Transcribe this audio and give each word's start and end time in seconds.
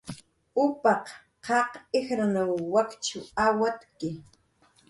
Upaq 0.63 1.05
qaq 1.45 1.71
ijrnaw 1.97 2.51
wakch 2.73 3.09
awatki 3.45 4.09